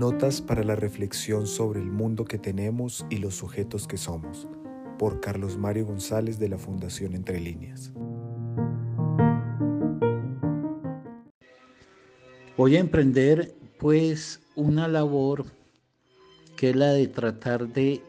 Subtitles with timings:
[0.00, 4.48] Notas para la reflexión sobre el mundo que tenemos y los sujetos que somos,
[4.98, 7.92] por Carlos Mario González de la Fundación Entre Líneas.
[12.56, 15.44] Voy a emprender pues una labor
[16.56, 18.02] que es la de tratar de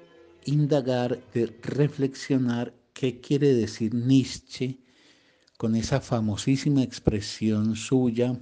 [0.45, 4.79] indagar, de reflexionar qué quiere decir Nietzsche
[5.57, 8.39] con esa famosísima expresión suya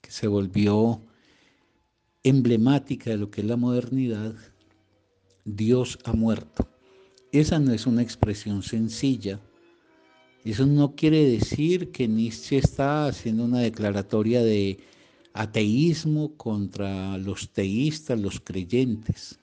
[0.00, 1.02] que se volvió
[2.28, 4.34] emblemática de lo que es la modernidad,
[5.44, 6.68] Dios ha muerto.
[7.32, 9.40] Esa no es una expresión sencilla.
[10.44, 14.78] Eso no quiere decir que Nietzsche está haciendo una declaratoria de
[15.34, 19.38] ateísmo contra los teístas, los creyentes.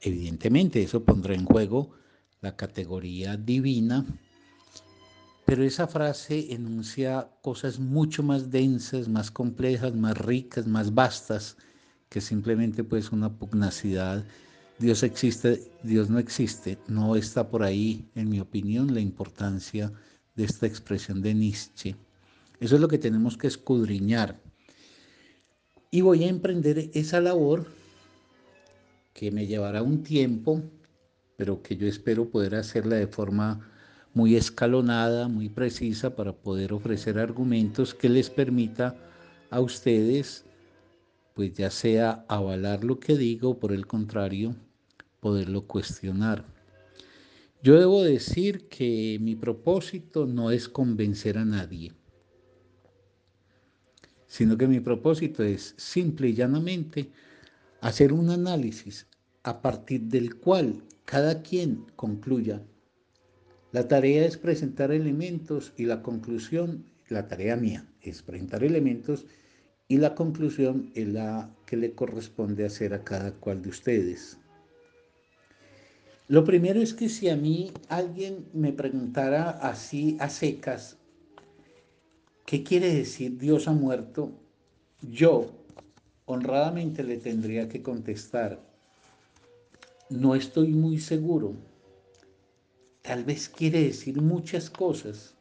[0.00, 1.90] Evidentemente eso pondrá en juego
[2.40, 4.04] la categoría divina,
[5.44, 11.56] pero esa frase enuncia cosas mucho más densas, más complejas, más ricas, más vastas,
[12.12, 14.22] que simplemente pues una pugnacidad.
[14.78, 16.76] Dios existe, Dios no existe.
[16.86, 19.90] No está por ahí, en mi opinión, la importancia
[20.36, 21.96] de esta expresión de Nietzsche.
[22.60, 24.38] Eso es lo que tenemos que escudriñar.
[25.90, 27.64] Y voy a emprender esa labor
[29.14, 30.60] que me llevará un tiempo,
[31.38, 33.66] pero que yo espero poder hacerla de forma
[34.12, 38.94] muy escalonada, muy precisa, para poder ofrecer argumentos que les permita
[39.48, 40.44] a ustedes,
[41.34, 44.54] pues ya sea avalar lo que digo por el contrario,
[45.20, 46.44] poderlo cuestionar.
[47.62, 51.92] Yo debo decir que mi propósito no es convencer a nadie,
[54.26, 57.10] sino que mi propósito es simple y llanamente
[57.80, 59.06] hacer un análisis
[59.42, 62.62] a partir del cual cada quien concluya.
[63.72, 69.26] La tarea es presentar elementos y la conclusión, la tarea mía es presentar elementos
[69.92, 74.38] y la conclusión es la que le corresponde hacer a cada cual de ustedes.
[76.28, 80.96] Lo primero es que si a mí alguien me preguntara así a secas,
[82.46, 84.32] ¿qué quiere decir Dios ha muerto?
[85.02, 85.50] Yo,
[86.24, 88.66] honradamente le tendría que contestar,
[90.08, 91.52] no estoy muy seguro.
[93.02, 95.34] Tal vez quiere decir muchas cosas.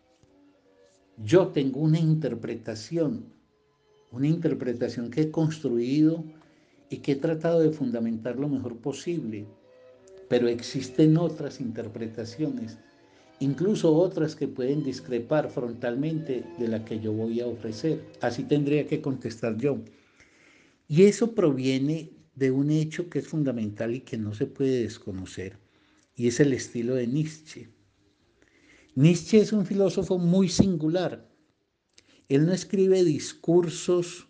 [1.15, 3.39] Yo tengo una interpretación,
[4.11, 6.23] una interpretación que he construido
[6.89, 9.45] y que he tratado de fundamentar lo mejor posible,
[10.27, 12.77] pero existen otras interpretaciones,
[13.39, 18.05] incluso otras que pueden discrepar frontalmente de la que yo voy a ofrecer.
[18.21, 19.79] Así tendría que contestar yo.
[20.87, 25.57] Y eso proviene de un hecho que es fundamental y que no se puede desconocer,
[26.15, 27.69] y es el estilo de Nietzsche.
[28.95, 31.30] Nietzsche es un filósofo muy singular.
[32.33, 34.27] Él no escribe discursos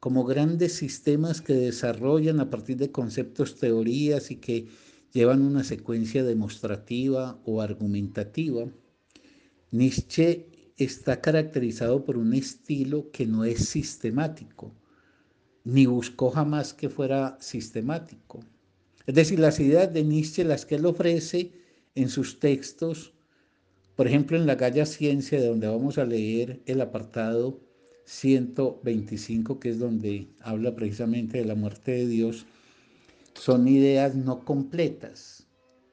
[0.00, 4.66] como grandes sistemas que desarrollan a partir de conceptos, teorías y que
[5.12, 8.66] llevan una secuencia demostrativa o argumentativa.
[9.70, 10.46] Nietzsche
[10.76, 14.74] está caracterizado por un estilo que no es sistemático
[15.66, 18.40] ni buscó jamás que fuera sistemático.
[19.04, 21.50] Es decir, las ideas de Nietzsche, las que él ofrece
[21.96, 23.12] en sus textos,
[23.96, 27.58] por ejemplo, en la Galla Ciencia, de donde vamos a leer el apartado
[28.04, 32.46] 125, que es donde habla precisamente de la muerte de Dios,
[33.34, 35.46] son ideas no completas,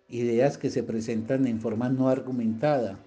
[0.10, 3.00] ideas que se presentan en forma no argumentada,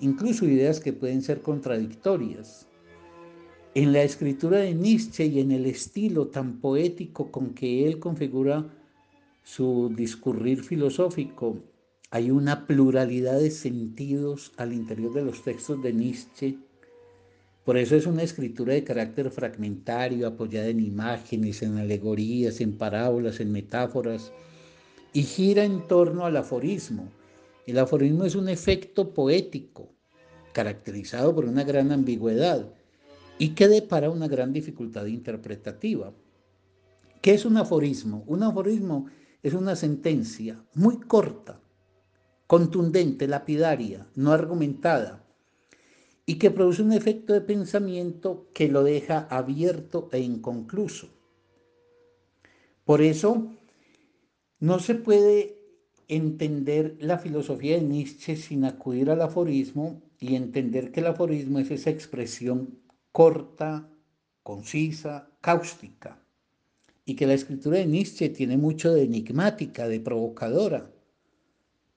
[0.00, 2.66] incluso ideas que pueden ser contradictorias.
[3.74, 8.66] En la escritura de Nietzsche y en el estilo tan poético con que él configura
[9.44, 11.58] su discurrir filosófico,
[12.14, 16.58] hay una pluralidad de sentidos al interior de los textos de Nietzsche.
[17.64, 23.40] Por eso es una escritura de carácter fragmentario, apoyada en imágenes, en alegorías, en parábolas,
[23.40, 24.30] en metáforas,
[25.14, 27.08] y gira en torno al aforismo.
[27.66, 29.88] El aforismo es un efecto poético,
[30.52, 32.74] caracterizado por una gran ambigüedad
[33.38, 36.12] y que depara una gran dificultad interpretativa.
[37.22, 38.22] ¿Qué es un aforismo?
[38.26, 39.06] Un aforismo
[39.42, 41.58] es una sentencia muy corta,
[42.52, 45.24] contundente, lapidaria, no argumentada,
[46.26, 51.08] y que produce un efecto de pensamiento que lo deja abierto e inconcluso.
[52.84, 53.50] Por eso,
[54.60, 55.56] no se puede
[56.08, 61.70] entender la filosofía de Nietzsche sin acudir al aforismo y entender que el aforismo es
[61.70, 62.82] esa expresión
[63.12, 63.88] corta,
[64.42, 66.22] concisa, cáustica,
[67.06, 70.92] y que la escritura de Nietzsche tiene mucho de enigmática, de provocadora,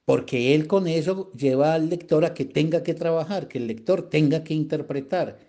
[0.05, 4.09] porque él con eso lleva al lector a que tenga que trabajar, que el lector
[4.09, 5.39] tenga que interpretar.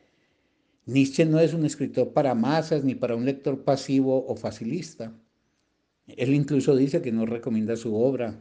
[0.87, 5.13] Nietzsche no es un escritor para masas ni para un lector pasivo o facilista.
[6.07, 8.41] Él incluso dice que no recomienda su obra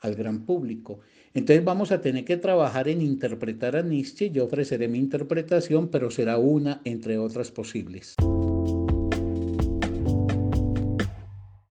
[0.00, 1.00] al gran público.
[1.32, 4.30] Entonces vamos a tener que trabajar en interpretar a Nietzsche.
[4.30, 8.16] Yo ofreceré mi interpretación, pero será una entre otras posibles.